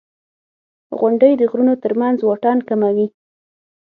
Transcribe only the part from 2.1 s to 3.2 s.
واټن کموي.